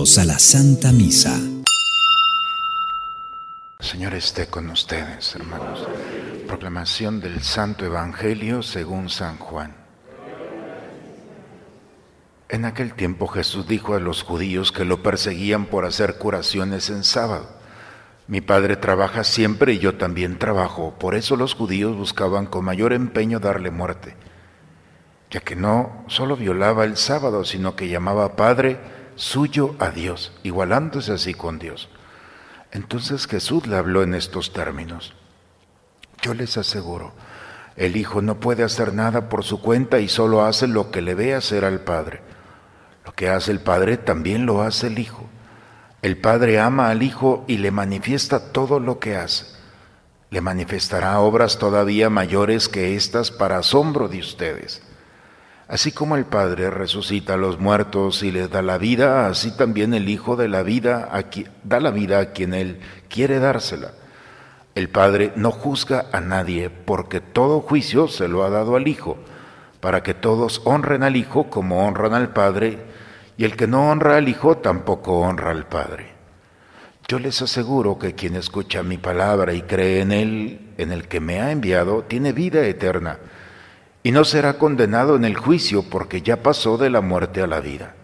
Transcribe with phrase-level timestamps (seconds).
[0.00, 1.38] A la Santa Misa.
[3.80, 5.86] Señor esté con ustedes, hermanos.
[6.46, 9.76] Proclamación del Santo Evangelio según San Juan.
[12.48, 17.04] En aquel tiempo Jesús dijo a los judíos que lo perseguían por hacer curaciones en
[17.04, 17.50] sábado.
[18.26, 22.94] Mi padre trabaja siempre y yo también trabajo, por eso los judíos buscaban con mayor
[22.94, 24.16] empeño darle muerte,
[25.30, 31.12] ya que no solo violaba el sábado, sino que llamaba Padre suyo a Dios, igualándose
[31.12, 31.90] así con Dios.
[32.72, 35.12] Entonces Jesús le habló en estos términos.
[36.22, 37.12] Yo les aseguro,
[37.76, 41.14] el Hijo no puede hacer nada por su cuenta y solo hace lo que le
[41.14, 42.22] ve hacer al Padre.
[43.04, 45.28] Lo que hace el Padre también lo hace el Hijo.
[46.00, 49.44] El Padre ama al Hijo y le manifiesta todo lo que hace.
[50.30, 54.82] Le manifestará obras todavía mayores que estas para asombro de ustedes.
[55.70, 59.94] Así como el Padre resucita a los muertos y les da la vida, así también
[59.94, 61.08] el Hijo de la vida
[61.62, 63.92] da la vida a quien Él quiere dársela.
[64.74, 69.18] El Padre no juzga a nadie porque todo juicio se lo ha dado al Hijo,
[69.78, 72.80] para que todos honren al Hijo como honran al Padre,
[73.36, 76.08] y el que no honra al Hijo tampoco honra al Padre.
[77.06, 81.20] Yo les aseguro que quien escucha mi palabra y cree en Él, en el que
[81.20, 83.20] me ha enviado, tiene vida eterna
[84.02, 87.60] y no será condenado en el juicio porque ya pasó de la muerte a la
[87.60, 87.94] vida.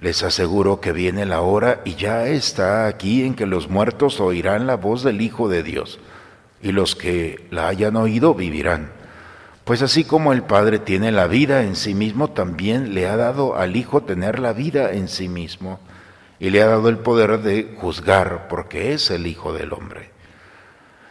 [0.00, 4.66] Les aseguro que viene la hora y ya está aquí en que los muertos oirán
[4.66, 5.98] la voz del Hijo de Dios,
[6.62, 8.92] y los que la hayan oído vivirán.
[9.64, 13.56] Pues así como el Padre tiene la vida en sí mismo, también le ha dado
[13.56, 15.80] al Hijo tener la vida en sí mismo,
[16.38, 20.17] y le ha dado el poder de juzgar, porque es el Hijo del Hombre.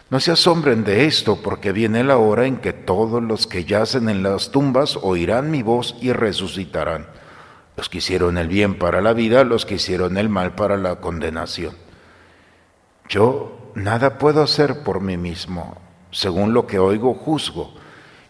[0.10, 4.08] No se asombren de esto, porque viene la hora en que todos los que yacen
[4.08, 7.08] en las tumbas oirán mi voz y resucitarán.
[7.76, 10.96] Los que hicieron el bien para la vida, los que hicieron el mal para la
[11.02, 11.76] condenación.
[13.10, 15.78] Yo nada puedo hacer por mí mismo.
[16.12, 17.74] Según lo que oigo, juzgo.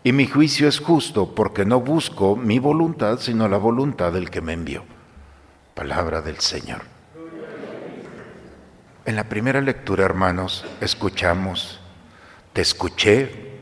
[0.03, 4.41] Y mi juicio es justo, porque no busco mi voluntad, sino la voluntad del que
[4.41, 4.84] me envió.
[5.75, 6.97] Palabra del Señor.
[9.07, 11.79] En la primera lectura, hermanos, escuchamos,
[12.51, 13.57] te escuché,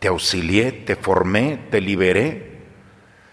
[0.00, 2.62] te auxilié, te formé, te liberé,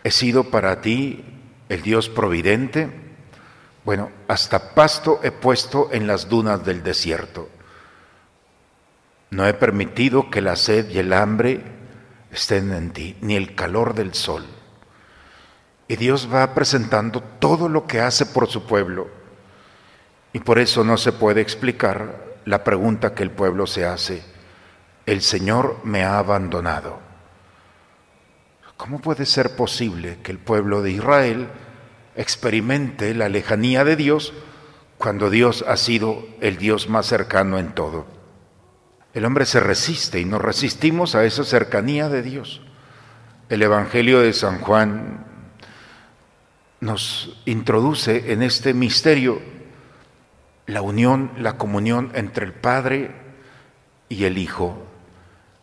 [0.04, 1.24] he sido para ti
[1.70, 2.90] el Dios providente.
[3.86, 7.48] Bueno, hasta pasto he puesto en las dunas del desierto.
[9.30, 11.62] No he permitido que la sed y el hambre
[12.30, 14.46] estén en ti, ni el calor del sol.
[15.88, 19.23] Y Dios va presentando todo lo que hace por su pueblo
[20.34, 24.24] y por eso no se puede explicar la pregunta que el pueblo se hace,
[25.06, 27.00] el Señor me ha abandonado.
[28.76, 31.48] ¿Cómo puede ser posible que el pueblo de Israel
[32.16, 34.34] experimente la lejanía de Dios
[34.98, 38.08] cuando Dios ha sido el Dios más cercano en todo?
[39.14, 42.62] El hombre se resiste y nos resistimos a esa cercanía de Dios.
[43.50, 45.26] El Evangelio de San Juan
[46.80, 49.53] nos introduce en este misterio
[50.66, 53.12] la unión, la comunión entre el Padre
[54.10, 54.78] y el Hijo,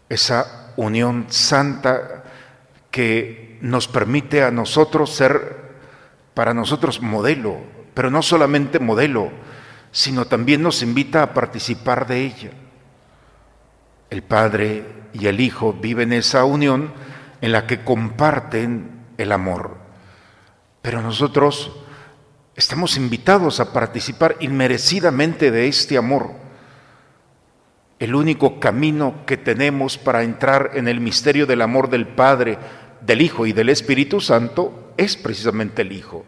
[0.08, 2.24] esa unión santa
[2.90, 5.60] que nos permite a nosotros ser
[6.34, 7.58] para nosotros modelo,
[7.94, 9.30] pero no solamente modelo,
[9.92, 12.50] sino también nos invita a participar de ella.
[14.10, 16.92] El Padre y el Hijo viven esa unión
[17.40, 19.76] en la que comparten el amor,
[20.82, 21.79] pero nosotros
[22.60, 26.32] Estamos invitados a participar inmerecidamente de este amor.
[27.98, 32.58] El único camino que tenemos para entrar en el misterio del amor del Padre,
[33.00, 36.26] del Hijo y del Espíritu Santo es precisamente el Hijo.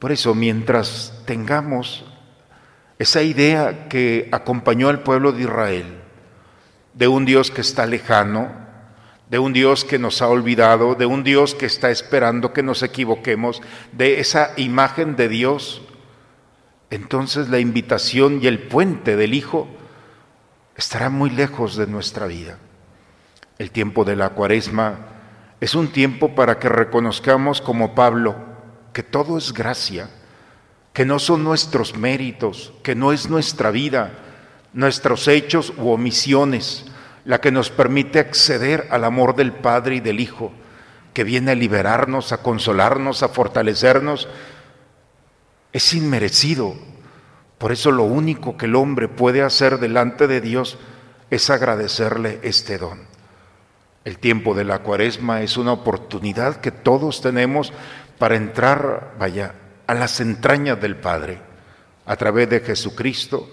[0.00, 2.04] Por eso, mientras tengamos
[2.98, 6.00] esa idea que acompañó al pueblo de Israel,
[6.94, 8.50] de un Dios que está lejano,
[9.30, 12.82] de un Dios que nos ha olvidado, de un Dios que está esperando que nos
[12.82, 13.62] equivoquemos,
[13.92, 15.82] de esa imagen de Dios,
[16.90, 19.68] entonces la invitación y el puente del Hijo
[20.76, 22.58] estará muy lejos de nuestra vida.
[23.58, 25.06] El tiempo de la cuaresma
[25.60, 28.34] es un tiempo para que reconozcamos como Pablo
[28.92, 30.10] que todo es gracia,
[30.92, 34.10] que no son nuestros méritos, que no es nuestra vida,
[34.72, 36.89] nuestros hechos u omisiones,
[37.24, 40.52] la que nos permite acceder al amor del Padre y del Hijo,
[41.12, 44.28] que viene a liberarnos, a consolarnos, a fortalecernos,
[45.72, 46.74] es inmerecido.
[47.58, 50.78] Por eso lo único que el hombre puede hacer delante de Dios
[51.30, 53.00] es agradecerle este don.
[54.04, 57.72] El tiempo de la cuaresma es una oportunidad que todos tenemos
[58.18, 59.54] para entrar, vaya,
[59.86, 61.50] a las entrañas del Padre
[62.06, 63.48] a través de Jesucristo,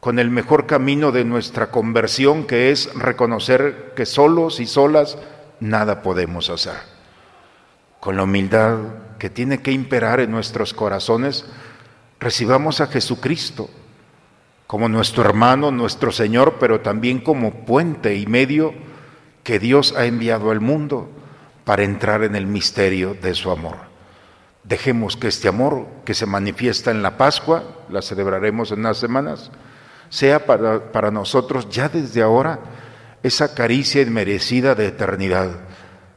[0.00, 5.18] con el mejor camino de nuestra conversión, que es reconocer que solos y solas
[5.60, 6.76] nada podemos hacer.
[8.00, 8.78] Con la humildad
[9.18, 11.46] que tiene que imperar en nuestros corazones,
[12.20, 13.68] recibamos a Jesucristo
[14.66, 18.74] como nuestro hermano, nuestro Señor, pero también como puente y medio
[19.44, 21.08] que Dios ha enviado al mundo
[21.64, 23.76] para entrar en el misterio de su amor.
[24.64, 29.52] Dejemos que este amor que se manifiesta en la Pascua, la celebraremos en unas semanas,
[30.08, 32.60] sea para, para nosotros ya desde ahora
[33.22, 35.50] esa caricia inmerecida de eternidad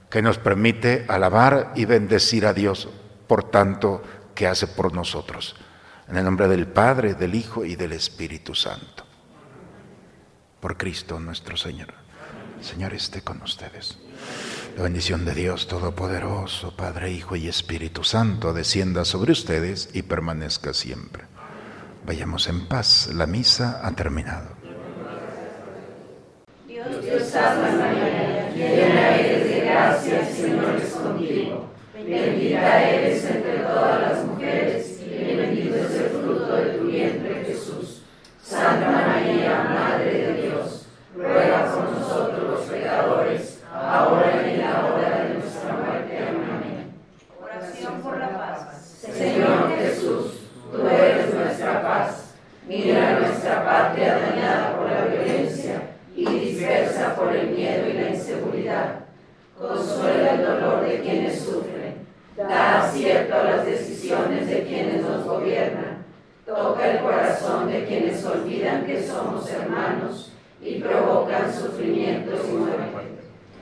[0.09, 2.89] que nos permite alabar y bendecir a Dios
[3.27, 4.01] por tanto
[4.33, 5.55] que hace por nosotros.
[6.07, 9.05] En el nombre del Padre, del Hijo y del Espíritu Santo.
[10.59, 11.93] Por Cristo nuestro Señor.
[12.61, 13.97] Señor esté con ustedes.
[14.75, 20.73] La bendición de Dios Todopoderoso, Padre, Hijo y Espíritu Santo, descienda sobre ustedes y permanezca
[20.73, 21.28] siempre.
[22.09, 23.07] Vayamos en paz.
[23.13, 24.47] La misa ha terminado.
[26.65, 31.69] Dios, Dios salve María, llena eres de gracia, el Señor es contigo.
[31.93, 38.01] Bendita eres entre todas las mujeres y bendito es el fruto de tu vientre Jesús.
[38.41, 45.25] Santa María, Madre de Dios, ruega por nosotros los pecadores, ahora y en la hora
[45.25, 46.17] de nuestra muerte.
[46.17, 46.91] Amén.
[47.39, 49.05] Oración por la paz.
[49.15, 50.39] Señor Jesús,
[50.71, 52.25] tú eres nuestra paz.
[52.67, 55.81] Mira nuestra patria dañada por la violencia
[56.15, 58.99] y dispersa por el miedo y la inseguridad.
[59.59, 62.07] Consuela el dolor de quienes sufren.
[62.37, 66.05] Da acierto a las decisiones de quienes nos gobiernan.
[66.45, 70.31] Toca el corazón de quienes olvidan que somos hermanos
[70.61, 72.87] y provocan sufrimientos y muerte.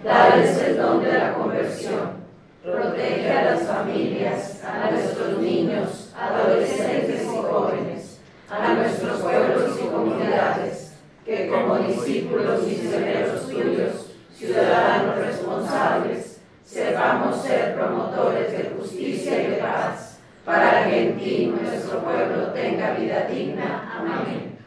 [0.04, 2.28] Dales el don de la conversión.
[2.64, 4.92] Protege a las familias, a
[5.40, 8.20] niños, adolescentes y jóvenes,
[8.50, 10.94] a nuestros pueblos y comunidades,
[11.26, 20.20] que como discípulos misioneros tuyos, ciudadanos responsables, sepamos ser promotores de justicia y de paz,
[20.46, 23.94] para que en ti nuestro pueblo tenga vida digna.
[24.00, 24.58] Amén.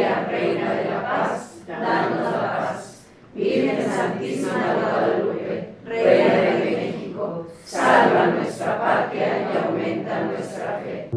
[0.00, 3.04] Reina de la Paz, danos la paz.
[3.34, 11.10] Virgen Santísima de Guadalupe, Reina de México, salva nuestra patria y aumenta nuestra fe.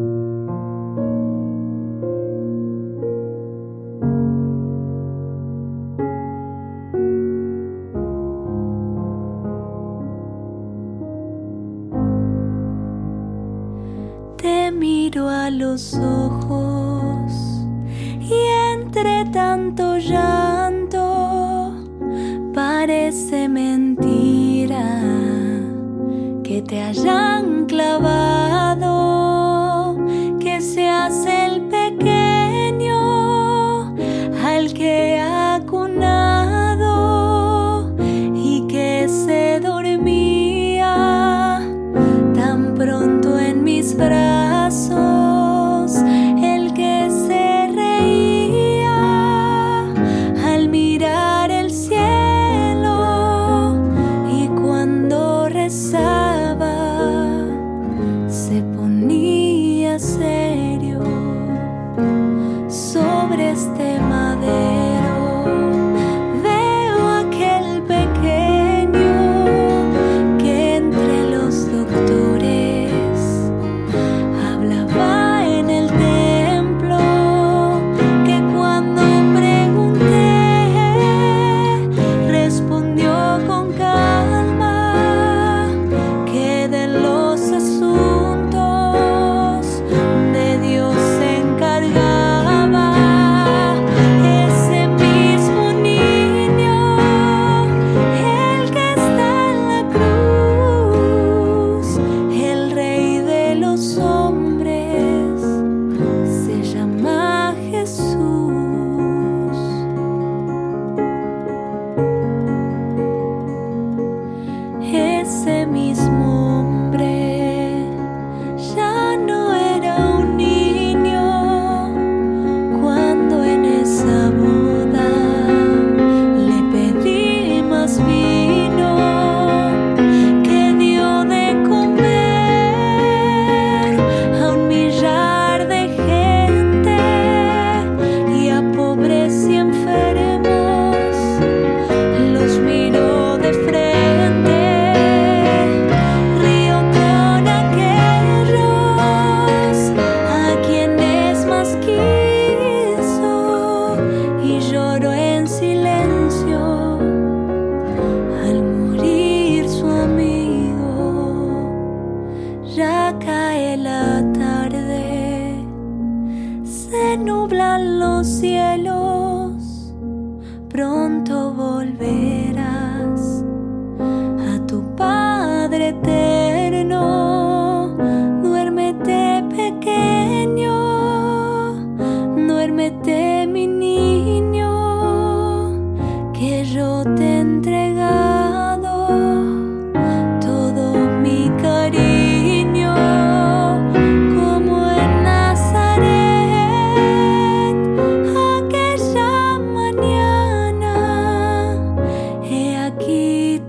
[14.36, 16.85] Te miro a los ojos
[19.98, 21.72] llanto
[22.54, 25.00] parece mentira
[26.44, 28.94] que te hayan clavado,
[30.38, 31.68] que seas el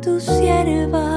[0.01, 1.16] tu sierva.